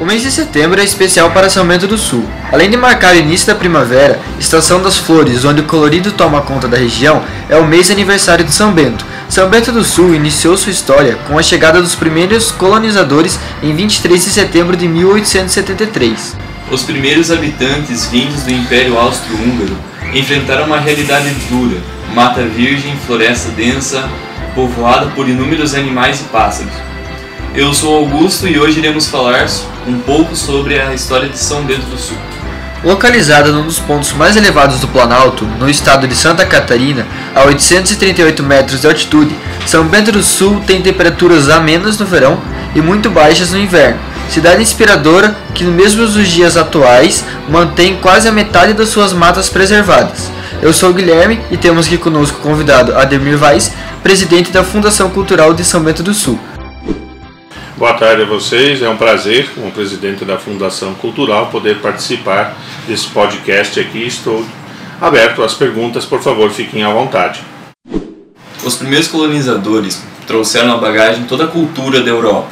[0.00, 2.24] O mês de setembro é especial para São Bento do Sul.
[2.52, 6.68] Além de marcar o início da primavera, estação das flores, onde o colorido toma conta
[6.68, 9.04] da região, é o mês aniversário de São Bento.
[9.28, 14.24] São Bento do Sul iniciou sua história com a chegada dos primeiros colonizadores em 23
[14.24, 16.36] de setembro de 1873.
[16.70, 19.76] Os primeiros habitantes vindos do Império Austro-Húngaro
[20.14, 21.78] enfrentaram uma realidade dura,
[22.14, 24.08] mata virgem, floresta densa,
[24.54, 26.87] povoada por inúmeros animais e pássaros.
[27.58, 29.48] Eu sou Augusto e hoje iremos falar
[29.84, 32.16] um pouco sobre a história de São Bento do Sul.
[32.84, 38.44] Localizada num dos pontos mais elevados do Planalto, no estado de Santa Catarina, a 838
[38.44, 39.34] metros de altitude,
[39.66, 42.40] São Bento do Sul tem temperaturas amenas no verão
[42.76, 43.98] e muito baixas no inverno.
[44.30, 50.30] Cidade inspiradora que, mesmo dos dias atuais, mantém quase a metade das suas matas preservadas.
[50.62, 55.52] Eu sou Guilherme e temos aqui conosco o convidado Ademir Vaz, presidente da Fundação Cultural
[55.52, 56.38] de São Bento do Sul.
[57.78, 62.56] Boa tarde a vocês, é um prazer, como presidente da Fundação Cultural, poder participar
[62.88, 64.04] desse podcast aqui.
[64.04, 64.44] Estou
[65.00, 67.40] aberto às perguntas, por favor, fiquem à vontade.
[68.64, 72.50] Os primeiros colonizadores trouxeram a bagagem toda a cultura da Europa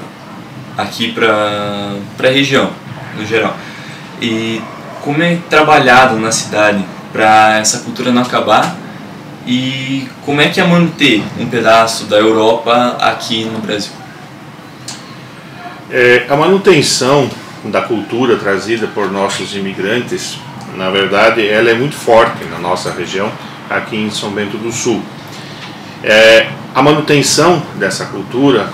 [0.79, 2.71] aqui para a região,
[3.19, 3.57] no geral.
[4.23, 4.63] E
[5.03, 8.77] como é trabalhado na cidade para essa cultura não acabar
[9.45, 14.06] e como é que é manter um pedaço da Europa aqui no Brasil?
[15.89, 17.31] É, a manutenção
[17.65, 20.37] da cultura trazida por nossos imigrantes,
[20.77, 23.31] na verdade, ela é muito forte na nossa região,
[23.71, 25.01] aqui em São Bento do Sul.
[26.03, 28.69] É, a manutenção dessa cultura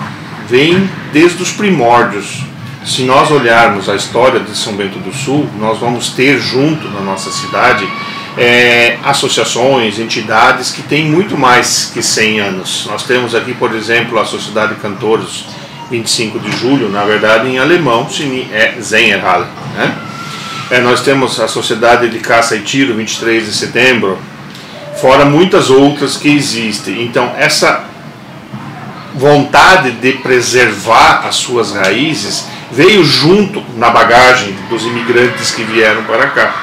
[0.47, 2.43] vem desde os primórdios.
[2.83, 7.01] Se nós olharmos a história de São Bento do Sul, nós vamos ter junto na
[7.01, 7.87] nossa cidade
[8.35, 12.87] é, associações, entidades que têm muito mais que 100 anos.
[12.89, 15.45] Nós temos aqui, por exemplo, a Sociedade de Cantores
[15.93, 18.07] 25 de julho, na verdade em alemão
[18.51, 19.45] é Zenerhalle.
[19.75, 19.95] Né?
[20.71, 24.17] É, nós temos a Sociedade de Caça e Tiro, 23 de setembro,
[24.99, 27.03] fora muitas outras que existem.
[27.03, 27.83] Então, essa
[29.13, 36.27] vontade de preservar as suas raízes veio junto na bagagem dos imigrantes que vieram para
[36.27, 36.55] cá.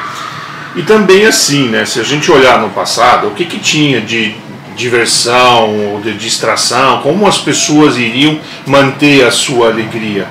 [0.74, 4.34] E também assim, né, se a gente olhar no passado, o que, que tinha de
[4.80, 10.26] diversão ou de distração, como as pessoas iriam manter a sua alegria.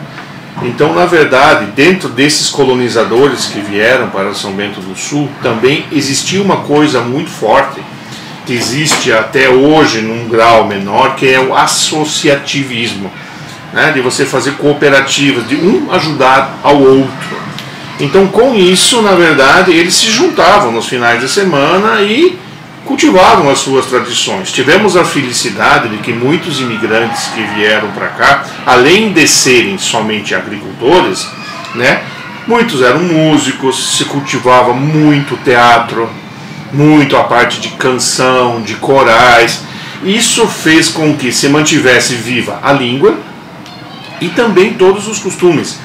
[0.61, 6.41] Então, na verdade, dentro desses colonizadores que vieram para São Bento do Sul, também existia
[6.41, 7.79] uma coisa muito forte,
[8.45, 13.09] que existe até hoje num grau menor, que é o associativismo,
[13.71, 13.91] né?
[13.91, 17.39] de você fazer cooperativas, de um ajudar ao outro.
[17.99, 22.37] Então, com isso, na verdade, eles se juntavam nos finais de semana e
[22.89, 24.51] cultivavam as suas tradições.
[24.51, 30.33] Tivemos a felicidade de que muitos imigrantes que vieram para cá, além de serem somente
[30.33, 31.27] agricultores,
[31.75, 32.01] né,
[32.47, 36.09] muitos eram músicos, se cultivava muito teatro,
[36.73, 39.61] muito a parte de canção, de corais.
[40.03, 43.19] Isso fez com que se mantivesse viva a língua
[44.19, 45.79] e também todos os costumes,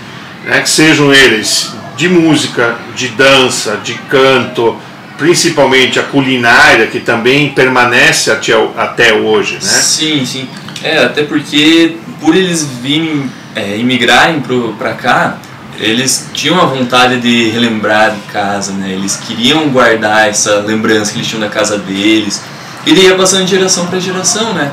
[0.47, 4.75] né, sejam eles de música, de dança, de canto,
[5.19, 9.61] principalmente a culinária, que também permanece até, até hoje, né?
[9.61, 10.49] Sim, sim.
[10.83, 14.43] É, até porque por eles virem é, imigrarem
[14.79, 15.39] para cá,
[15.79, 18.91] eles tinham a vontade de relembrar de casa, né?
[18.93, 22.43] Eles queriam guardar essa lembrança que eles tinham da casa deles.
[22.87, 24.73] E daí ia passando de geração para geração, né?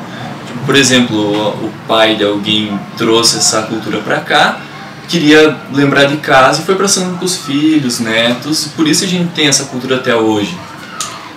[0.66, 4.60] Por exemplo, o pai de alguém trouxe essa cultura para cá,
[5.12, 9.34] queria lembrar de casa e foi passando para os filhos, netos, por isso a gente
[9.34, 10.58] tem essa cultura até hoje.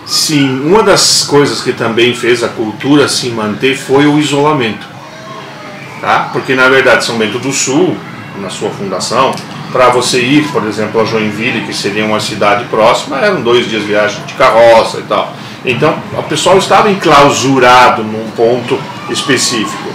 [0.07, 4.87] Sim, uma das coisas que também fez a cultura se manter foi o isolamento.
[6.01, 6.31] Tá?
[6.33, 7.97] Porque na verdade São Bento do Sul,
[8.41, 9.35] na sua fundação,
[9.73, 13.82] para você ir, por exemplo, a Joinville, que seria uma cidade próxima, eram dois dias
[13.82, 15.35] de viagem de carroça e tal.
[15.65, 18.79] Então, o pessoal estava enclausurado num ponto
[19.11, 19.88] específico.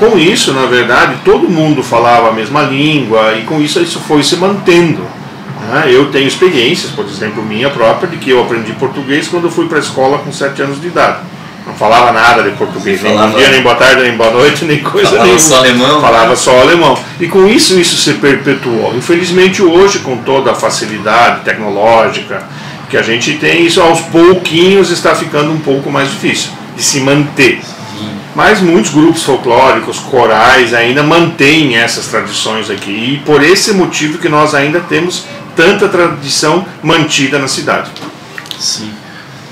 [0.00, 4.22] Com isso, na verdade, todo mundo falava a mesma língua e com isso isso foi
[4.22, 5.02] se mantendo.
[5.68, 5.84] Né?
[5.88, 9.66] Eu tenho experiências, por exemplo, minha própria, de que eu aprendi português quando eu fui
[9.68, 11.18] para a escola com 7 anos de idade.
[11.66, 14.78] Não falava nada de português, nem bom dia, nem boa tarde, nem boa noite, nem
[14.78, 15.38] coisa falava nenhuma.
[15.38, 16.98] Só alemão, falava só alemão.
[17.20, 18.94] E com isso, isso se perpetuou.
[18.96, 22.42] Infelizmente, hoje, com toda a facilidade tecnológica
[22.88, 27.00] que a gente tem, isso aos pouquinhos está ficando um pouco mais difícil de se
[27.00, 27.60] manter.
[28.34, 32.90] Mas muitos grupos folclóricos, corais, ainda mantêm essas tradições aqui.
[32.90, 35.24] E por esse motivo que nós ainda temos
[35.56, 37.90] tanta tradição mantida na cidade.
[38.58, 38.92] Sim.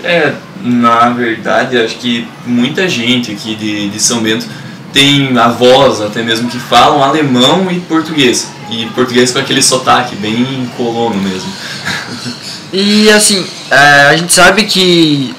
[0.04, 0.32] É,
[0.62, 4.46] na verdade, acho que muita gente aqui de, de São Bento
[4.92, 8.48] tem avós até mesmo que falam alemão e português.
[8.70, 11.50] E português com aquele sotaque, bem colono mesmo.
[12.72, 15.34] E assim, é, a gente sabe que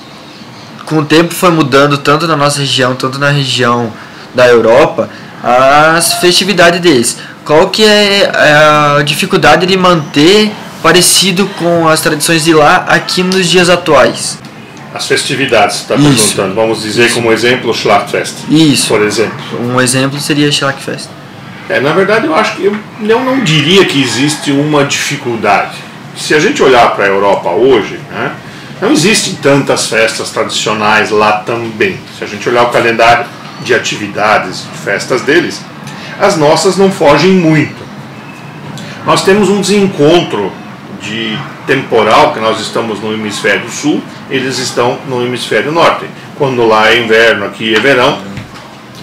[0.89, 3.93] com o tempo foi mudando tanto na nossa região, tanto na região
[4.33, 5.07] da Europa,
[5.43, 7.17] as festividades deles.
[7.45, 8.29] Qual que é
[8.97, 10.51] a dificuldade de manter
[10.81, 14.39] parecido com as tradições de lá aqui nos dias atuais?
[14.93, 16.55] As festividades, está perguntando.
[16.55, 17.15] Vamos dizer Isso.
[17.15, 18.33] como exemplo o Schlachtfest.
[18.49, 18.87] Isso.
[18.87, 19.37] Por exemplo.
[19.61, 21.07] Um exemplo seria Schlachtfest.
[21.69, 25.77] É, na verdade, eu acho que eu não, não diria que existe uma dificuldade.
[26.17, 28.31] Se a gente olhar para a Europa hoje, né,
[28.81, 31.99] não existem tantas festas tradicionais lá também.
[32.17, 33.25] Se a gente olhar o calendário
[33.61, 35.61] de atividades, de festas deles,
[36.19, 37.83] as nossas não fogem muito.
[39.05, 40.51] Nós temos um desencontro
[41.01, 46.05] de temporal, que nós estamos no hemisfério sul, eles estão no hemisfério norte.
[46.37, 48.19] Quando lá é inverno, aqui é verão,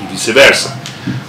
[0.00, 0.78] e vice-versa.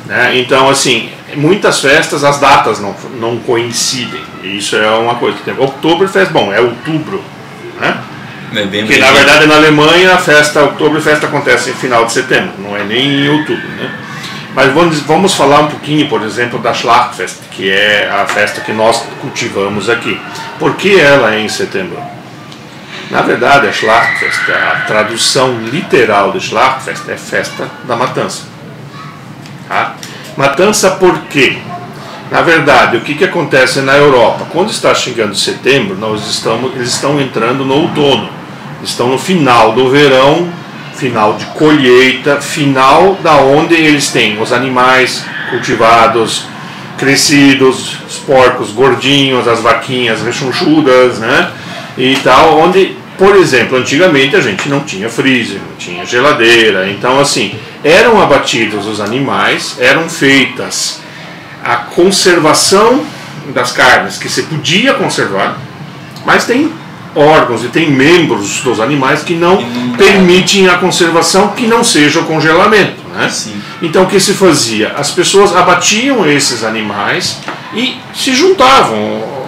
[0.06, 0.40] Né?
[0.40, 4.22] Então, assim, muitas festas, as datas não, não coincidem.
[4.44, 5.38] Isso é uma coisa.
[5.58, 7.22] Oktoberfest, bom, é outubro.
[7.80, 7.98] Né?
[8.56, 12.54] É bem Porque na verdade na Alemanha a festa, Oktoberfest acontece em final de setembro,
[12.60, 13.68] não é nem em outubro.
[13.68, 13.90] Né?
[14.56, 18.74] Mas vamos, vamos falar um pouquinho, por exemplo, da Schlachtfest, que é a festa que
[18.74, 20.20] nós cultivamos aqui.
[20.58, 22.02] Por que ela é em setembro?
[23.12, 28.44] Na verdade, a Schlachtfest, a tradução literal de Schlachtfest é festa da matança.
[29.68, 29.96] Tá?
[30.36, 31.58] Matança por quê?
[32.32, 34.48] Na verdade, o que, que acontece na Europa?
[34.52, 38.37] Quando está chegando setembro, nós estamos, eles estão entrando no outono.
[38.88, 40.48] Estão no final do verão,
[40.96, 46.46] final de colheita, final da onde eles têm os animais cultivados,
[46.98, 51.52] crescidos, os porcos gordinhos, as vaquinhas rechonchudas, né?
[51.98, 57.20] E tal, onde, por exemplo, antigamente a gente não tinha freezer, não tinha geladeira, então
[57.20, 61.02] assim, eram abatidos os animais, eram feitas
[61.62, 63.06] a conservação
[63.54, 65.58] das carnes que se podia conservar,
[66.26, 66.72] mas tem
[67.16, 69.64] órgãos e tem membros dos animais que não,
[69.98, 73.02] permitem a conservação que não seja o congelamento.
[73.14, 73.32] Né?
[73.82, 74.94] Então o que se fazia?
[74.98, 77.40] As pessoas abatiam esses animais
[77.74, 78.98] e se juntavam.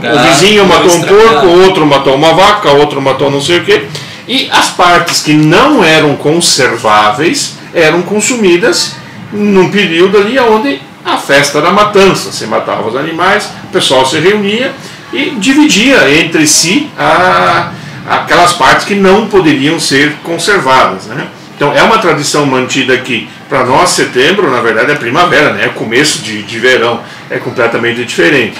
[0.03, 3.65] Ah, o vizinho matou um porco, outro matou uma vaca, outro matou não sei o
[3.65, 3.85] quê.
[4.27, 8.95] E as partes que não eram conserváveis eram consumidas
[9.31, 12.31] num período ali onde a festa da matança.
[12.31, 14.73] Se matava os animais, o pessoal se reunia
[15.11, 17.71] e dividia entre si a,
[18.07, 21.05] aquelas partes que não poderiam ser conservadas.
[21.05, 21.27] Né?
[21.55, 23.29] Então é uma tradição mantida aqui.
[23.47, 25.65] Para nós, setembro, na verdade, é primavera, né?
[25.65, 28.57] é começo de, de verão, é completamente diferente.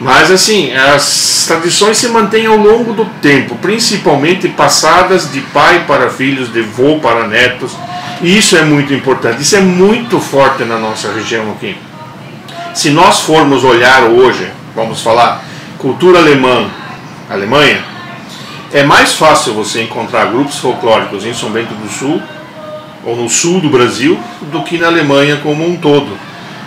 [0.00, 6.08] Mas assim, as tradições se mantêm ao longo do tempo, principalmente passadas de pai para
[6.08, 7.72] filhos, de vô para netos.
[8.22, 11.76] E isso é muito importante, isso é muito forte na nossa região aqui.
[12.74, 15.44] Se nós formos olhar hoje, vamos falar
[15.78, 16.66] cultura alemã,
[17.30, 17.82] Alemanha,
[18.72, 22.20] é mais fácil você encontrar grupos folclóricos em São Bento do Sul
[23.04, 24.18] ou no sul do Brasil
[24.52, 26.18] do que na Alemanha como um todo.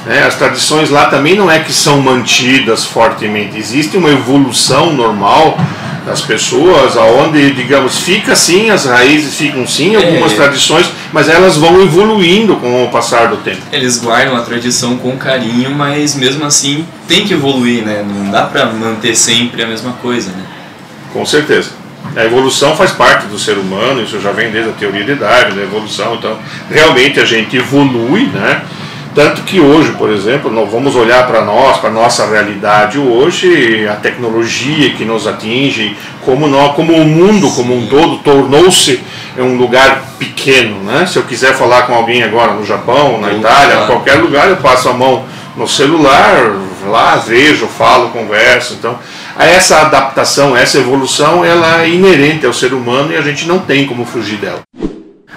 [0.05, 0.23] Né?
[0.23, 5.57] As tradições lá também não é que são mantidas fortemente, existe uma evolução normal
[6.05, 10.35] das pessoas, aonde, digamos, fica sim, as raízes ficam sim, algumas é.
[10.35, 13.61] tradições, mas elas vão evoluindo com o passar do tempo.
[13.71, 18.05] Eles guardam a tradição com carinho, mas mesmo assim tem que evoluir, né?
[18.07, 20.43] Não dá para manter sempre a mesma coisa, né?
[21.13, 21.71] Com certeza.
[22.15, 25.55] A evolução faz parte do ser humano, isso já vem desde a teoria de Darwin,
[25.55, 26.37] da evolução, então
[26.69, 28.61] realmente a gente evolui, né?
[29.13, 33.85] Tanto que hoje, por exemplo, nós vamos olhar para nós, para a nossa realidade hoje,
[33.85, 39.01] a tecnologia que nos atinge, como, nós, como o mundo como um todo tornou-se
[39.37, 40.83] um lugar pequeno.
[40.83, 41.05] Né?
[41.05, 44.57] Se eu quiser falar com alguém agora no Japão, na Itália, em qualquer lugar, eu
[44.57, 46.55] passo a mão no celular,
[46.87, 48.73] lá vejo, falo, converso.
[48.73, 48.97] Então,
[49.37, 53.85] essa adaptação, essa evolução, ela é inerente ao ser humano e a gente não tem
[53.85, 54.61] como fugir dela.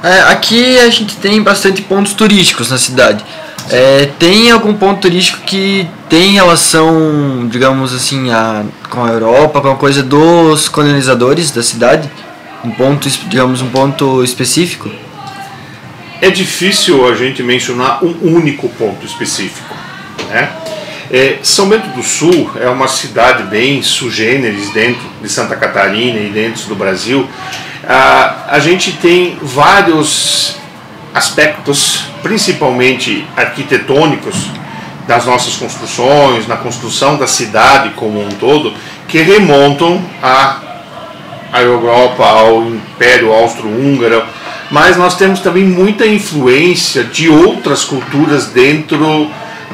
[0.03, 3.25] É, aqui a gente tem bastante pontos turísticos na cidade.
[3.71, 9.71] É, tem algum ponto turístico que tem relação, digamos assim, a, com a Europa, com
[9.71, 12.11] a coisa dos colonizadores da cidade?
[12.65, 14.91] Um ponto, digamos, um ponto específico?
[16.21, 19.75] É difícil a gente mencionar um único ponto específico,
[20.31, 20.51] né?
[21.11, 26.31] É, São Bento do Sul é uma cidade bem sugêneres dentro de Santa Catarina e
[26.31, 27.29] dentro do Brasil.
[27.87, 30.57] Ah, a gente tem vários
[31.13, 34.35] aspectos, principalmente arquitetônicos,
[35.07, 38.73] das nossas construções, na construção da cidade como um todo,
[39.07, 40.61] que remontam à,
[41.55, 44.25] à Europa, ao Império Austro-Húngaro,
[44.73, 49.31] mas nós temos também muita influência de outras culturas dentro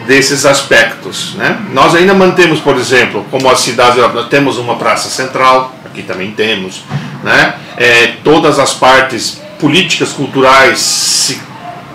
[0.07, 1.35] desses aspectos.
[1.37, 1.59] Né?
[1.73, 3.97] Nós ainda mantemos, por exemplo, como as cidades,
[4.29, 6.83] temos uma praça central, aqui também temos,
[7.25, 7.55] né?
[7.79, 11.41] É, todas as partes políticas culturais se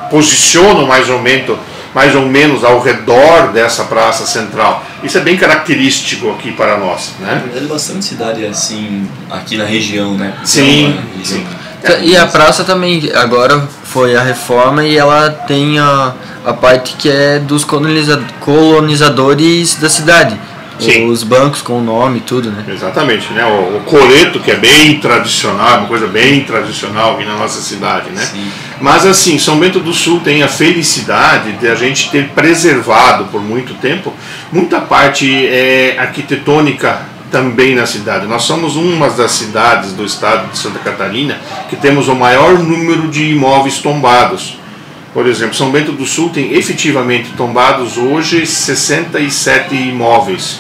[0.10, 1.58] posicionam mais ou menos
[1.96, 4.84] mais ou menos ao redor dessa praça central.
[5.02, 7.36] Isso é bem característico aqui para nós, né?
[7.36, 10.34] Na verdade, bastante cidade assim aqui na região, né?
[10.44, 11.46] Sim, Então, sim.
[11.82, 16.14] região- E a praça também, agora foi a reforma e ela tem a,
[16.46, 20.38] a parte que é dos coloniza- colonizadores da cidade.
[20.79, 21.08] Sim.
[21.08, 22.63] Os bancos com o nome e tudo, né?
[22.67, 23.46] Exatamente, né?
[23.46, 28.10] O, o coreto que é bem tradicional, uma coisa bem tradicional aqui na nossa cidade,
[28.12, 28.22] né?
[28.22, 28.51] Sim.
[28.82, 33.41] Mas assim, São Bento do Sul tem a felicidade de a gente ter preservado por
[33.41, 34.13] muito tempo
[34.51, 38.27] muita parte é, arquitetônica também na cidade.
[38.27, 41.39] Nós somos uma das cidades do estado de Santa Catarina
[41.70, 44.58] que temos o maior número de imóveis tombados.
[45.13, 50.60] Por exemplo, São Bento do Sul tem efetivamente tombados hoje 67 imóveis,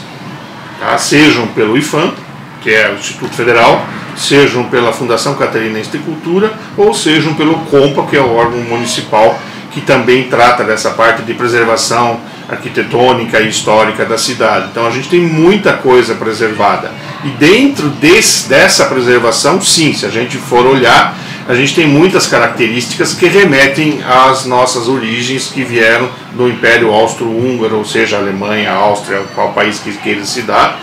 [0.85, 0.97] tá?
[0.97, 2.13] sejam pelo IFAM,
[2.61, 8.07] que é o Instituto Federal, sejam pela Fundação Catarinense de Cultura ou sejam pelo COMPA,
[8.07, 9.37] que é o órgão municipal
[9.75, 14.69] que também trata dessa parte de preservação arquitetônica e histórica da cidade.
[14.71, 16.91] Então a gente tem muita coisa preservada.
[17.25, 22.25] E dentro desse, dessa preservação, sim, se a gente for olhar, a gente tem muitas
[22.25, 29.21] características que remetem às nossas origens que vieram do Império Austro-Húngaro, ou seja, Alemanha, Áustria,
[29.35, 30.79] qual país que queira se dar.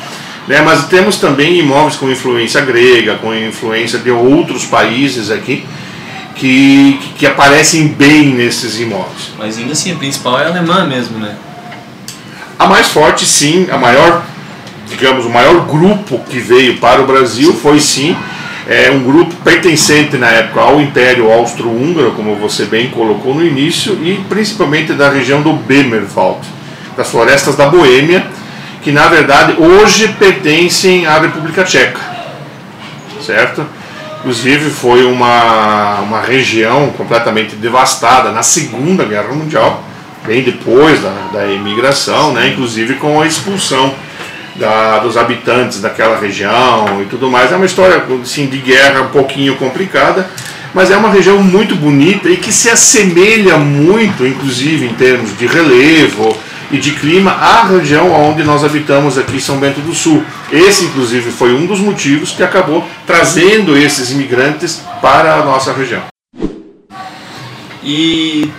[0.47, 0.61] Né?
[0.63, 5.67] Mas temos também imóveis com influência grega, com influência de outros países aqui,
[6.37, 9.33] que, que aparecem bem nesses imóveis.
[9.37, 11.35] Mas ainda assim, a principal é a alemã mesmo, né?
[12.57, 14.23] A mais forte, sim, a maior,
[14.89, 18.17] digamos, o maior grupo que veio para o Brasil foi sim
[18.69, 23.99] é, um grupo pertencente na época ao Império Austro-Húngaro, como você bem colocou no início,
[24.03, 26.41] e principalmente da região do Bemerwald,
[26.97, 28.27] das florestas da Boêmia,
[28.83, 32.01] que na verdade hoje pertencem à República Tcheca,
[33.25, 33.65] certo?
[34.21, 39.83] Inclusive foi uma, uma região completamente devastada na Segunda Guerra Mundial,
[40.25, 42.49] bem depois da, da imigração, né?
[42.49, 43.93] inclusive com a expulsão
[44.57, 47.53] da, dos habitantes daquela região e tudo mais.
[47.53, 50.29] É uma história assim, de guerra um pouquinho complicada,
[50.75, 55.47] mas é uma região muito bonita e que se assemelha muito, inclusive em termos de
[55.47, 56.37] relevo
[56.71, 60.25] e de clima, à região onde nós habitamos aqui em São Bento do Sul.
[60.51, 66.03] Esse, inclusive, foi um dos motivos que acabou trazendo esses imigrantes para a nossa região.
[67.85, 68.51] E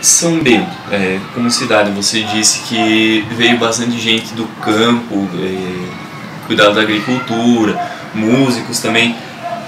[0.00, 6.70] São Bento, é, como cidade, você disse que veio bastante gente do campo, é, cuidar
[6.70, 7.78] da agricultura,
[8.14, 9.16] músicos também.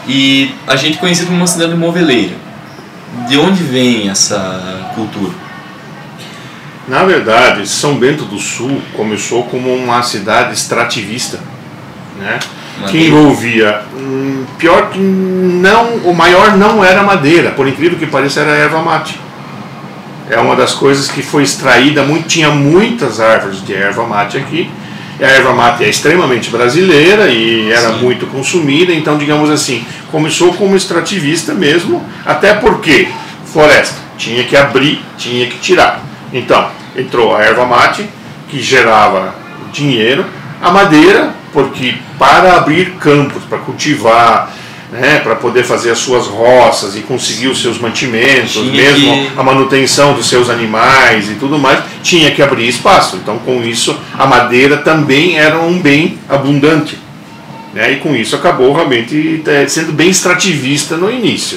[0.06, 2.36] E a gente conhecido como uma cidade moveleira.
[3.28, 5.32] De onde vem essa cultura?
[6.86, 11.40] Na verdade, São Bento do Sul começou como uma cidade extrativista,
[12.18, 12.38] né?
[12.88, 18.40] que envolvia hum, pior que não o maior não era madeira por incrível que pareça
[18.40, 19.20] era erva mate
[20.30, 24.70] é uma das coisas que foi extraída muito tinha muitas árvores de erva mate aqui
[25.20, 27.98] a erva mate é extremamente brasileira e era Sim.
[27.98, 33.08] muito consumida então digamos assim começou como extrativista mesmo até porque
[33.44, 36.00] floresta tinha que abrir tinha que tirar
[36.32, 38.08] então entrou a erva mate
[38.48, 39.34] que gerava
[39.72, 40.24] dinheiro
[40.62, 44.52] a madeira porque para abrir campos para cultivar
[44.92, 49.30] né, para poder fazer as suas roças e conseguir os seus mantimentos, Tinha mesmo que-
[49.38, 53.16] a manutenção dos seus animais e tudo mais, tinha que abrir espaço.
[53.16, 56.98] Então, com isso, a madeira também era um bem abundante.
[57.72, 61.56] Né, e com isso acabou realmente eh, sendo bem extrativista no início.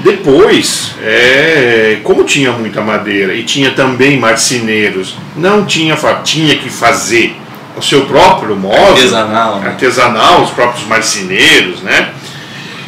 [0.00, 7.36] Depois, é, como tinha muita madeira e tinha também marceneiros, não tinha, tinha que fazer
[7.76, 9.68] o seu próprio móvel Artesanal, né?
[9.68, 12.10] artesanal, os próprios marceneiros, né?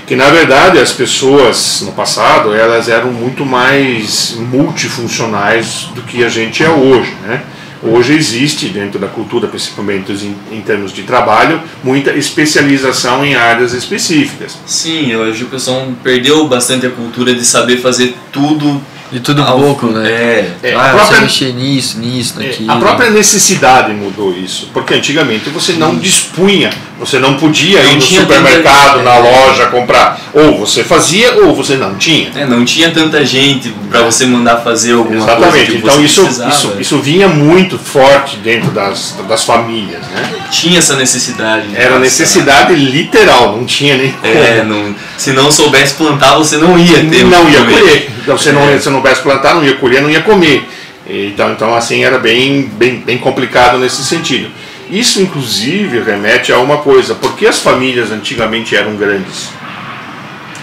[0.08, 6.30] Que na verdade as pessoas no passado elas eram muito mais multifuncionais do que a
[6.30, 7.42] gente é hoje, né?
[7.82, 10.10] Hoje existe dentro da cultura, principalmente
[10.50, 14.58] em, termos de trabalho, muita especialização em áreas específicas.
[14.66, 19.58] Sim, hoje o pessoal perdeu bastante a cultura de saber fazer tudo De tudo ao-
[19.58, 20.06] pouco, né?
[20.10, 22.70] É, É, ah, a você própria- mexer nisso, nisso, É, naquilo.
[22.72, 27.94] A própria necessidade mudou isso, porque antigamente você não dispunha, você não podia Não ir
[27.94, 30.20] no tinha supermercado, tanta- na loja comprar.
[30.34, 32.30] Ou você fazia ou você não tinha.
[32.34, 35.76] É, não tinha tanta gente para você mandar fazer alguma coisa Exatamente.
[35.76, 36.50] Então você isso, precisava.
[36.50, 40.02] isso, isso vinha muito forte dentro das, das famílias.
[40.02, 40.30] Né?
[40.50, 41.68] Tinha essa necessidade.
[41.68, 42.00] de Era passar.
[42.00, 47.24] necessidade literal, não tinha nem É, não, se não soubesse plantar, você não ia ter.
[47.24, 47.80] não ia comer.
[47.80, 48.10] colher.
[48.22, 48.78] Então, você não, É.
[48.78, 50.66] se não soubesse plantar, não ia colher, não ia comer.
[51.06, 54.50] Então, então assim, era bem, bem, bem complicado nesse sentido.
[54.90, 59.48] Isso, inclusive, remete a uma coisa: por que as famílias antigamente eram grandes?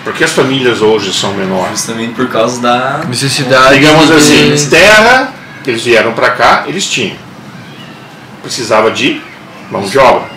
[0.04, 1.72] Por que as famílias hoje são menores?
[1.72, 3.80] Justamente por causa da necessidade.
[3.80, 4.14] Digamos de...
[4.14, 5.34] assim, terra,
[5.66, 7.18] eles vieram para cá, eles tinham.
[8.42, 9.20] Precisava de
[9.70, 10.30] mão de obra.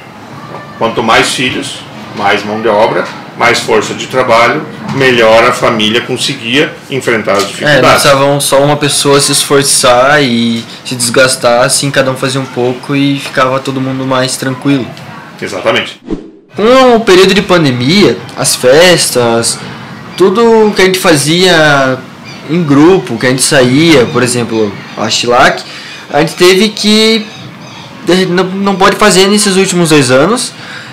[0.78, 1.80] Quanto mais filhos,
[2.16, 3.04] mais mão de obra,
[3.38, 4.62] mais força de trabalho,
[4.94, 7.90] melhor a família conseguia enfrentar as É, não dificuldades.
[7.92, 12.96] precisavam só uma pessoa se esforçar e se desgastar, assim cada um fazia um pouco
[12.96, 14.86] e ficava todo mundo mais tranquilo.
[15.40, 16.00] Exatamente.
[16.56, 19.56] Com o período de pandemia, as festas,
[20.16, 21.96] tudo que a gente fazia
[22.50, 25.62] em grupo, que a gente saía, por exemplo, a Chilac,
[26.12, 27.24] a gente teve que
[28.30, 30.52] não, não pode fazer nesses últimos dois anos.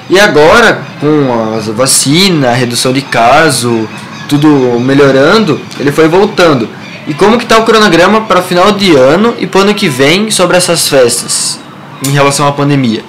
[0.09, 3.89] E agora, com a vacina, a redução de caso,
[4.29, 6.69] tudo melhorando, ele foi voltando.
[7.07, 10.29] E como que tá o cronograma para final de ano e para ano que vem
[10.29, 11.59] sobre essas festas
[12.05, 13.03] em relação à pandemia?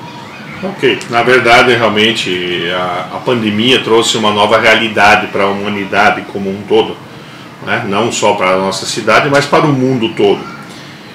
[0.62, 0.98] Ok.
[1.10, 6.62] Na verdade, realmente, a, a pandemia trouxe uma nova realidade para a humanidade como um
[6.68, 6.96] todo.
[7.64, 7.84] Né?
[7.88, 10.40] Não só para a nossa cidade, mas para o mundo todo.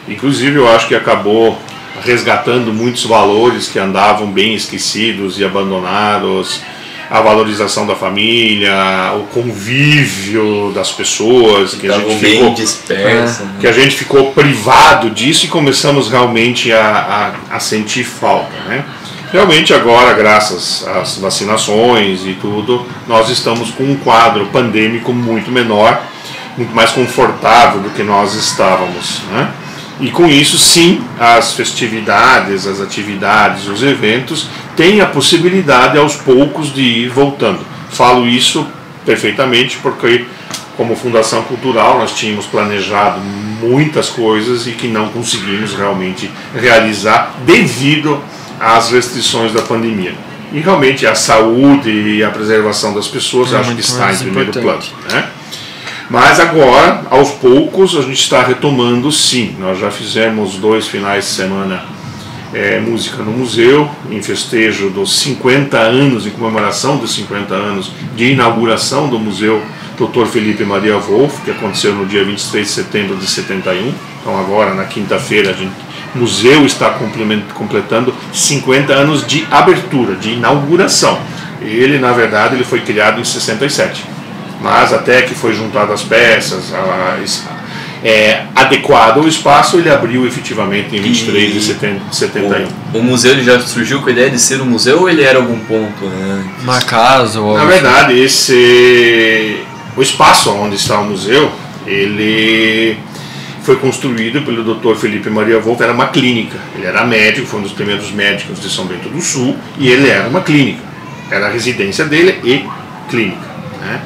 [0.08, 1.58] Inclusive, eu acho que acabou
[2.04, 6.62] resgatando muitos valores que andavam bem esquecidos e abandonados.
[7.10, 8.74] A valorização da família,
[9.16, 13.44] o convívio das pessoas, que a estavam gente bem ficou dispersa.
[13.44, 13.56] né?
[13.60, 18.86] que a gente ficou privado disso e começamos realmente a, a, a sentir falta, né?
[19.32, 26.02] Realmente agora, graças às vacinações e tudo, nós estamos com um quadro pandêmico muito menor,
[26.58, 29.52] muito mais confortável do que nós estávamos, né?
[30.02, 36.74] E com isso, sim, as festividades, as atividades, os eventos têm a possibilidade aos poucos
[36.74, 37.60] de ir voltando.
[37.92, 38.66] Falo isso
[39.06, 40.26] perfeitamente porque
[40.76, 48.20] como Fundação Cultural, nós tínhamos planejado muitas coisas e que não conseguimos realmente realizar devido
[48.60, 50.16] às restrições da pandemia.
[50.52, 54.50] E realmente a saúde e a preservação das pessoas É acho que está em primeiro
[54.50, 54.92] importante.
[55.08, 55.24] plano.
[55.24, 55.31] Né?
[56.12, 59.56] Mas agora, aos poucos, a gente está retomando sim.
[59.58, 61.86] Nós já fizemos dois finais de semana
[62.54, 68.34] é, música no museu, em festejo dos 50 anos, em comemoração dos 50 anos de
[68.34, 69.64] inauguração do museu
[69.98, 70.26] Dr.
[70.26, 73.94] Felipe Maria Wolff, que aconteceu no dia 23 de setembro de 71.
[74.20, 75.56] Então agora, na quinta-feira,
[76.14, 76.90] o museu está
[77.54, 81.18] completando 50 anos de abertura, de inauguração.
[81.62, 84.04] Ele, na verdade, ele foi criado em 67.
[84.62, 87.18] Mas até que foi juntado as peças, a-
[88.04, 92.68] é, adequado o espaço, ele abriu efetivamente em 23 de E- setembro de 71.
[92.94, 95.24] O, o museu ele já surgiu com a ideia de ser um museu ou ele
[95.24, 96.64] era algum ponto antes?
[96.64, 99.58] Uma casa ou Na algo verdade, esse
[99.96, 101.52] o espaço onde está o museu,
[101.86, 102.98] ele
[103.64, 104.96] foi construído pelo Dr.
[104.96, 106.58] Felipe Maria Wolff, era uma clínica.
[106.76, 110.10] Ele era médico, foi um dos primeiros médicos de São Bento do Sul, e ele
[110.10, 110.80] era uma clínica.
[111.30, 112.66] Era a residência dele e
[113.10, 113.46] clínica.
[113.80, 114.02] Né?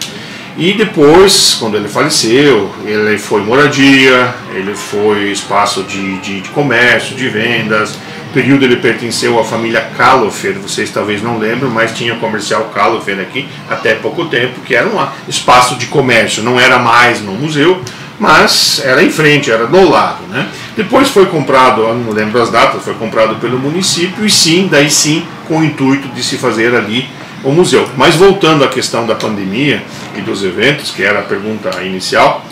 [0.57, 7.13] E depois, quando ele faleceu, ele foi moradia, ele foi espaço de, de, de comércio,
[7.13, 7.91] de vendas.
[8.27, 13.19] No período ele pertenceu à família Calofer, vocês talvez não lembram, mas tinha comercial Calofer
[13.19, 17.81] aqui até pouco tempo, que era um espaço de comércio, não era mais no museu,
[18.17, 20.23] mas era em frente, era do lado.
[20.29, 20.47] Né?
[20.75, 25.25] Depois foi comprado, não lembro as datas, foi comprado pelo município e sim, daí sim,
[25.49, 27.09] com o intuito de se fazer ali
[27.43, 27.87] o museu.
[27.95, 29.83] Mas voltando à questão da pandemia
[30.21, 32.45] dos eventos, que era a pergunta inicial,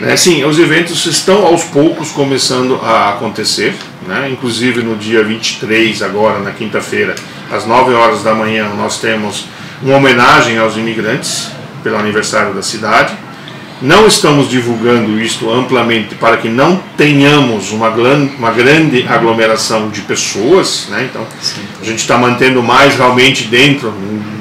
[0.00, 3.74] né, sim, os eventos estão aos poucos começando a acontecer,
[4.06, 7.14] né, inclusive no dia 23, agora na quinta-feira,
[7.50, 9.46] às 9 horas da manhã, nós temos
[9.82, 11.50] uma homenagem aos imigrantes
[11.82, 13.14] pelo aniversário da cidade.
[13.82, 20.86] Não estamos divulgando isto amplamente para que não tenhamos uma, uma grande aglomeração de pessoas,
[20.88, 21.08] né?
[21.10, 21.26] então
[21.80, 23.92] a gente está mantendo mais realmente dentro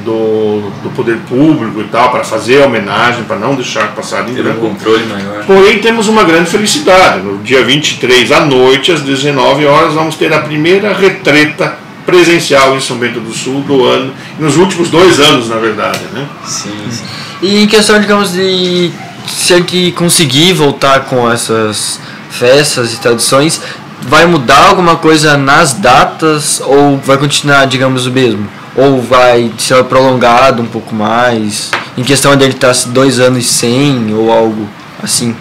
[0.05, 4.35] do, do poder público e tal, para fazer a homenagem, para não deixar passar em
[4.35, 5.43] Ter um controle maior.
[5.45, 7.23] Porém, temos uma grande felicidade.
[7.23, 12.79] No dia 23 à noite, às 19 horas, vamos ter a primeira retreta presencial em
[12.79, 16.01] São Bento do Sul do ano, nos últimos dois anos, na verdade.
[16.13, 16.25] Né?
[16.45, 17.03] Sim, sim.
[17.41, 18.91] E em questão, digamos, de
[19.35, 23.61] se a gente conseguir voltar com essas festas e tradições,
[24.01, 28.47] vai mudar alguma coisa nas datas ou vai continuar, digamos, o mesmo?
[28.75, 31.71] Ou vai ser prolongado um pouco mais?
[31.97, 34.67] Em questão dele estar dois anos sem ou algo
[35.03, 35.35] assim?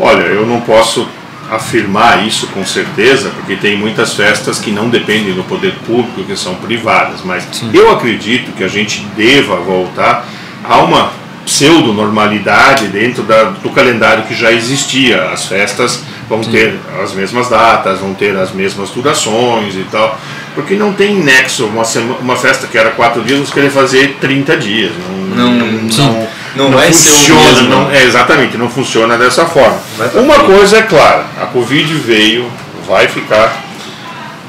[0.00, 1.06] Olha, eu não posso
[1.50, 6.34] afirmar isso com certeza, porque tem muitas festas que não dependem do poder público, que
[6.34, 10.26] são privadas, mas eu acredito que a gente deva voltar
[10.64, 15.24] a uma pseudo-normalidade dentro da- do calendário que já existia.
[15.32, 20.18] As festas, vão ter as mesmas datas, vão ter as mesmas durações e tal.
[20.54, 24.16] Porque não tem nexo, uma, sema, uma festa que era quatro dias, você querer fazer
[24.20, 24.92] 30 dias.
[25.34, 26.02] Não, Não- não, sim.
[26.02, 27.40] não, Não não vai ser o funciona.
[27.52, 27.68] mesmo.
[27.68, 29.78] não- é, exatamente, não funciona dessa forma.
[30.14, 32.46] Uma coisa é clara, a Covid veio,
[32.86, 33.62] vai ficar.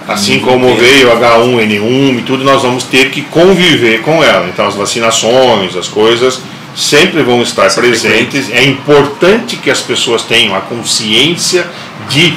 [0.06, 0.82] Assim como tempo.
[0.82, 4.48] veio H1N1 e tudo, nós vamos ter que conviver com ela.
[4.50, 6.42] Então as vacinações, as coisas
[6.76, 8.52] sempre vão estar São presentes.
[8.52, 11.68] É importante que as pessoas tenham a consciência
[12.10, 12.34] de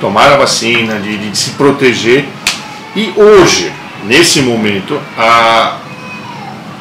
[0.00, 2.24] tomar a vacina, de, de se proteger.
[2.94, 3.72] E hoje,
[4.04, 5.78] nesse momento, a,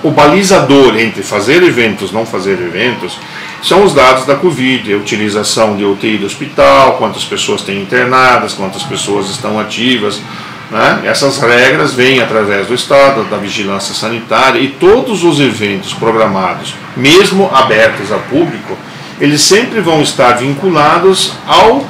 [0.03, 3.17] o balizador entre fazer eventos e não fazer eventos
[3.61, 8.53] são os dados da Covid, a utilização de UTI do hospital, quantas pessoas têm internadas,
[8.53, 10.21] quantas pessoas estão ativas.
[10.69, 11.01] Né?
[11.05, 17.49] Essas regras vêm através do Estado, da vigilância sanitária e todos os eventos programados, mesmo
[17.53, 18.77] abertos ao público,
[19.19, 21.85] eles sempre vão estar vinculados ao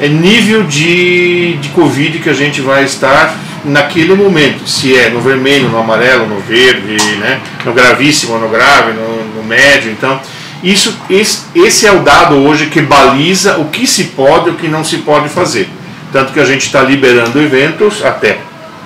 [0.00, 3.32] é nível de, de Covid que a gente vai estar
[3.64, 8.92] naquele momento, se é no vermelho, no amarelo, no verde, né, no gravíssimo, no grave,
[8.92, 10.20] no, no médio, então
[10.62, 14.54] isso, esse, esse é o dado hoje que baliza o que se pode e o
[14.54, 15.68] que não se pode fazer.
[16.14, 18.38] Tanto que a gente está liberando eventos até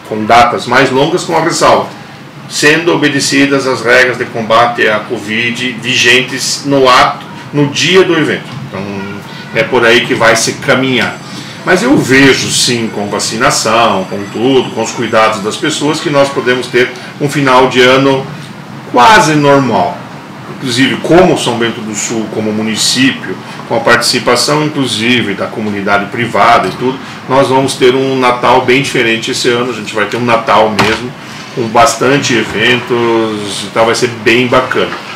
[0.09, 1.91] com datas mais longas com a ressalva,
[2.49, 8.49] sendo obedecidas as regras de combate à Covid vigentes no ato, no dia do evento.
[8.67, 8.81] Então,
[9.55, 11.19] é por aí que vai se caminhar.
[11.67, 16.31] Mas eu vejo sim, com vacinação, com tudo, com os cuidados das pessoas, que nós
[16.31, 18.27] podemos ter um final de ano
[18.91, 19.99] quase normal.
[20.57, 23.37] Inclusive, como São Bento do Sul, como município,
[23.69, 28.83] com a participação inclusive da comunidade privada e tudo, nós vamos ter um Natal bem
[28.83, 29.71] diferente esse ano.
[29.71, 31.13] A gente vai ter um Natal mesmo,
[31.55, 35.09] com bastante eventos, então vai ser bem bacana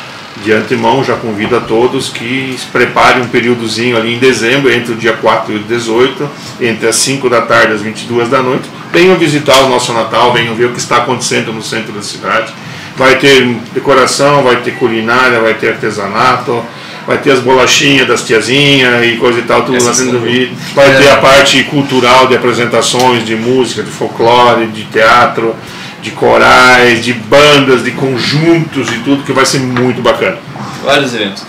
[0.43, 4.93] de antemão já convido a todos que se preparem um períodozinho ali em dezembro, entre
[4.93, 8.41] o dia 4 e o 18, entre as 5 da tarde e as 22 da
[8.41, 8.69] noite.
[8.91, 12.53] Venham visitar o nosso Natal, venham ver o que está acontecendo no centro da cidade.
[12.97, 16.63] Vai ter decoração, vai ter culinária, vai ter artesanato,
[17.05, 20.25] vai ter as bolachinhas das tiazinhas e coisa e tal, tudo lá Essas dentro do
[20.25, 20.55] vídeo.
[20.73, 20.97] Vai É.
[20.97, 25.55] ter a parte cultural de apresentações, de música, de folclore, de teatro,
[26.01, 30.37] de corais, de bandas, de conjuntos e tudo, que vai ser muito bacana.
[30.83, 31.43] Vários eventos.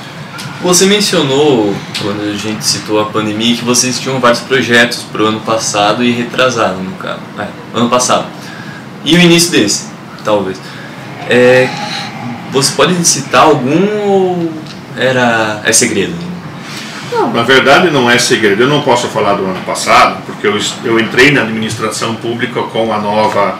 [0.62, 5.26] Você mencionou, quando a gente citou a pandemia, que vocês tinham vários projetos para o
[5.26, 7.18] ano passado e retrasado, no caso.
[7.38, 8.26] É, ano passado.
[9.04, 9.88] E o início desse,
[10.24, 10.56] talvez.
[11.28, 11.68] É,
[12.50, 14.52] você pode citar algum ou
[14.96, 16.14] era, é segredo?
[17.12, 18.62] Não, na verdade não é segredo.
[18.62, 22.92] Eu não posso falar do ano passado, porque eu, eu entrei na administração pública com
[22.92, 23.59] a nova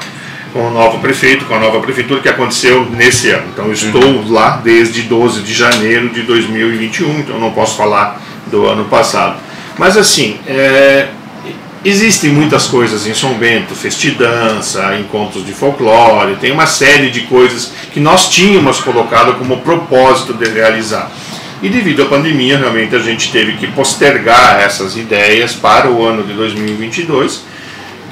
[0.53, 3.49] com o novo prefeito, com a nova prefeitura que aconteceu nesse ano.
[3.53, 8.23] Então eu estou lá desde 12 de janeiro de 2021, então eu não posso falar
[8.47, 9.37] do ano passado.
[9.77, 11.09] Mas assim, é,
[11.85, 17.73] existem muitas coisas em São Bento, festidança, encontros de folclore, tem uma série de coisas
[17.93, 21.11] que nós tínhamos colocado como propósito de realizar.
[21.63, 26.23] E devido à pandemia, realmente a gente teve que postergar essas ideias para o ano
[26.23, 27.43] de 2022,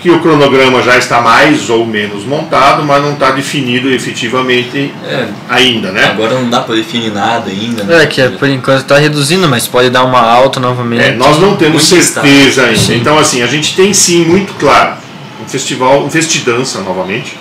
[0.03, 5.29] que o cronograma já está mais ou menos montado, mas não está definido efetivamente É,
[5.49, 6.07] ainda, né?
[6.07, 7.85] agora não dá para definir nada ainda.
[7.85, 8.03] né?
[8.03, 11.05] É, que é, por enquanto está reduzindo, mas pode dar uma alta novamente.
[11.05, 12.79] É, nós não temos Muito certeza ainda.
[12.79, 12.97] Sim.
[12.97, 14.95] Então, assim, a gente tem sim muito claro
[15.41, 17.37] um festival, um festidança novamente,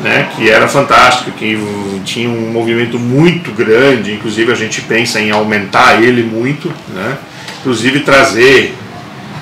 [0.00, 1.56] né, que era fantástico, que
[2.04, 7.16] tinha um movimento muito grande, inclusive a gente pensa em aumentar ele muito, né,
[7.60, 8.74] inclusive trazer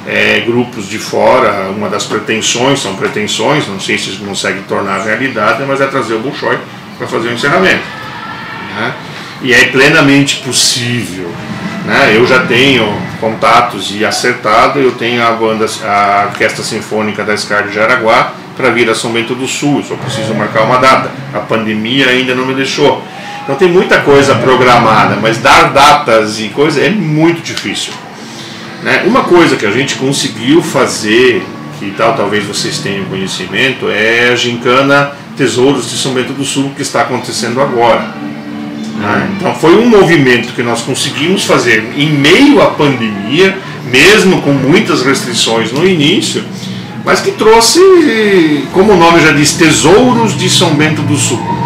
[0.08, 5.02] é, grupos de fora, uma das pretensões, são pretensões, não sei se isso consegue tornar
[5.02, 6.58] realidade, mas é trazer o Bolshoi
[6.96, 7.82] para fazer o encerramento.
[8.74, 8.94] né?
[9.42, 11.30] E é plenamente possível.
[11.84, 12.14] Né?
[12.16, 12.90] Eu já tenho
[13.20, 18.70] contatos e acertado, eu tenho a banda, a Orquestra Sinfônica da SCAR de Jaraguá para
[18.70, 21.10] vir a São Bento do Sul, eu só preciso marcar uma data.
[21.34, 23.04] A pandemia ainda não me deixou.
[23.44, 27.92] Então tem muita coisa programada, mas dar datas e coisa é muito difícil.
[28.82, 29.02] Né?
[29.06, 31.44] Uma coisa que a gente conseguiu fazer,
[31.78, 36.72] que tal talvez vocês tenham conhecimento, é a gincana Tesouros de São Bento do Sul
[36.74, 38.14] que está acontecendo agora.
[38.96, 39.30] né?
[39.36, 45.02] Então foi um movimento que nós conseguimos fazer em meio à pandemia, mesmo com muitas
[45.02, 46.44] restrições no início,
[47.04, 47.80] mas que trouxe,
[48.72, 51.57] como o nome já diz, Tesouros de São Bento do Sul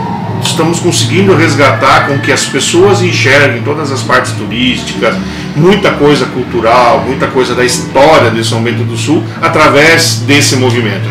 [0.43, 5.15] estamos conseguindo resgatar com que as pessoas enxerguem todas as partes turísticas,
[5.55, 11.09] muita coisa cultural, muita coisa da história de São Bento do Sul através desse movimento.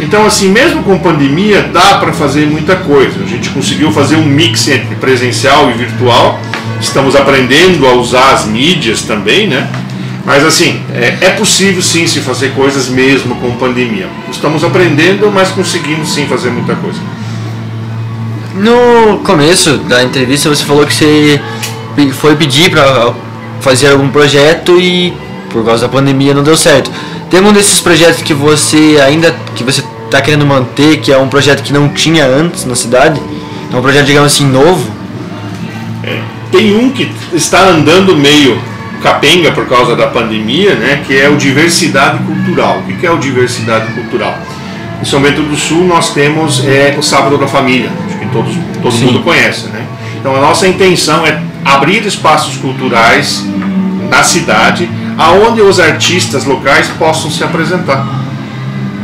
[0.00, 3.22] Então, assim, mesmo com pandemia, dá para fazer muita coisa.
[3.22, 6.40] A gente conseguiu fazer um mix entre presencial e virtual.
[6.80, 9.68] Estamos aprendendo a usar as mídias também, né?
[10.24, 14.08] Mas assim, é, é, possível sim se fazer coisas mesmo com pandemia.
[14.30, 17.00] Estamos aprendendo, mas conseguimos sim fazer muita coisa.
[18.54, 21.40] No começo da entrevista você falou que você
[22.14, 23.12] foi pedir para
[23.60, 25.12] fazer algum projeto e
[25.50, 26.90] por causa da pandemia não deu certo.
[27.30, 31.28] Tem algum desses projetos que você ainda que você está querendo manter, que é um
[31.28, 33.20] projeto que não tinha antes na cidade?
[33.72, 34.90] É um projeto, digamos assim, novo?
[36.02, 38.60] É, tem um que está andando meio
[39.00, 42.82] capenga por causa da pandemia, né, que é o diversidade cultural.
[42.86, 44.36] O que é o diversidade cultural?
[45.00, 47.90] Em São Bento do Sul nós temos é, o Sábado da Família,
[48.32, 49.06] todos, todo Sim.
[49.06, 49.68] mundo conhece.
[49.68, 49.84] Né?
[50.18, 53.44] Então a nossa intenção é abrir espaços culturais
[54.08, 58.06] na cidade, aonde os artistas locais possam se apresentar.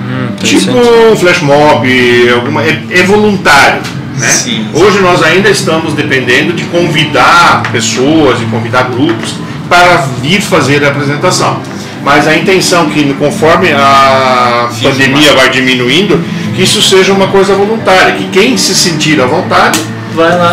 [0.08, 3.82] Hum, tipo um flash mob, alguma, é, é voluntário.
[4.16, 4.28] Né?
[4.28, 4.82] Sim, sim.
[4.82, 9.34] Hoje nós ainda estamos dependendo de convidar pessoas, de convidar grupos
[9.68, 11.60] para vir fazer a apresentação.
[12.02, 16.22] Mas a intenção que conforme a sim, pandemia vai diminuindo,
[16.56, 19.78] que isso seja uma coisa voluntária, que quem se sentir à vontade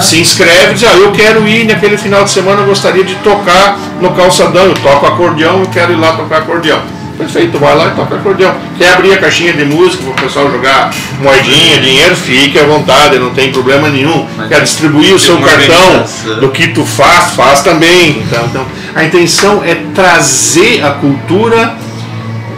[0.01, 3.15] se inscreve e diz, ah, eu quero ir naquele final de semana, eu gostaria de
[3.15, 6.81] tocar no calçadão, eu toco acordeão, eu quero ir lá tocar acordeão.
[7.17, 8.53] Perfeito, vai lá e toca acordeão.
[8.77, 13.17] Quer abrir a caixinha de música para o pessoal jogar moedinha, dinheiro, fique à vontade,
[13.17, 14.27] não tem problema nenhum.
[14.35, 16.03] Mas Quer distribuir o seu cartão
[16.41, 18.23] do que tu faz, faz também.
[18.27, 21.77] Então, então, a intenção é trazer a cultura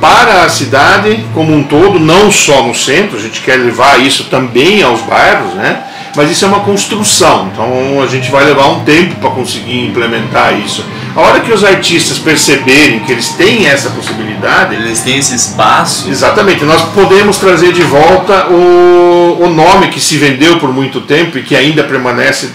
[0.05, 4.25] para a cidade como um todo, não só no centro, a gente quer levar isso
[4.25, 5.81] também aos bairros, né?
[6.15, 10.57] Mas isso é uma construção, então a gente vai levar um tempo para conseguir implementar
[10.59, 10.85] isso.
[11.15, 14.75] A hora que os artistas perceberem que eles têm essa possibilidade.
[14.75, 16.09] Eles têm esse espaço.
[16.09, 21.37] Exatamente, nós podemos trazer de volta o, o nome que se vendeu por muito tempo
[21.37, 22.51] e que ainda permanece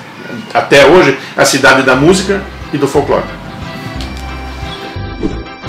[0.55, 3.39] até hoje a cidade da música e do folclore.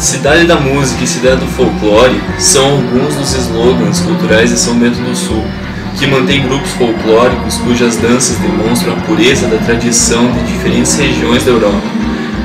[0.02, 5.00] Cidade da Música e Cidade do Folclore são alguns dos slogans culturais de São Bento
[5.00, 5.46] do Sul
[6.00, 11.52] que mantém grupos folclóricos cujas danças demonstram a pureza da tradição de diferentes regiões da
[11.52, 11.84] Europa.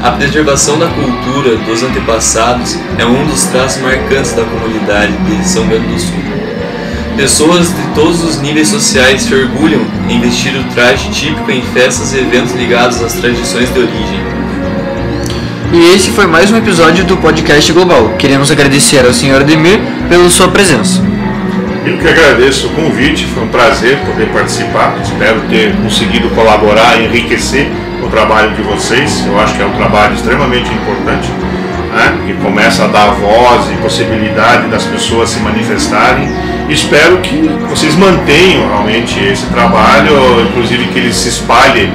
[0.03, 5.67] A preservação da cultura dos antepassados é um dos traços marcantes da comunidade de São
[5.67, 6.23] Bento do Sul.
[7.17, 12.13] Pessoas de todos os níveis sociais se orgulham em vestir o traje típico em festas
[12.13, 14.36] e eventos ligados às tradições de origem.
[15.73, 18.11] E esse foi mais um episódio do podcast Global.
[18.19, 19.41] Queremos agradecer ao Sr.
[19.41, 21.03] Ademir pela sua presença.
[21.85, 24.97] Eu que agradeço o convite, foi um prazer poder participar.
[25.03, 27.69] Espero ter conseguido colaborar e enriquecer
[28.03, 29.25] o trabalho de vocês.
[29.27, 31.29] Eu acho que é um trabalho extremamente importante,
[31.93, 32.17] né?
[32.27, 36.29] que começa a dar voz e possibilidade das pessoas se manifestarem.
[36.69, 41.93] Espero que vocês mantenham realmente esse trabalho, inclusive que ele se espalhe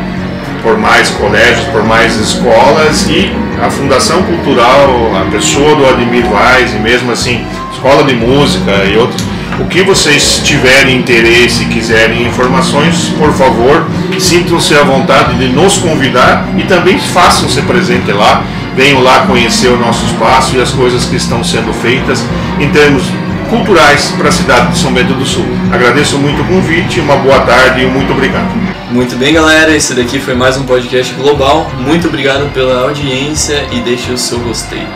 [0.61, 6.73] por mais colégios, por mais escolas e a Fundação Cultural, a pessoa do Ademir Vaz
[6.73, 9.23] e mesmo assim, Escola de Música e outros
[9.61, 13.85] o que vocês tiverem interesse e quiserem informações, por favor,
[14.19, 18.43] sintam-se à vontade de nos convidar e também façam-se presente lá.
[18.75, 22.23] Venham lá conhecer o nosso espaço e as coisas que estão sendo feitas
[22.59, 23.03] em termos
[23.51, 25.45] culturais para a cidade de São Bento do Sul.
[25.73, 28.49] Agradeço muito o convite, uma boa tarde e muito obrigado.
[28.89, 29.75] Muito bem, galera.
[29.75, 31.69] Esse daqui foi mais um podcast global.
[31.77, 34.87] Muito obrigado pela audiência e deixe o seu gostei.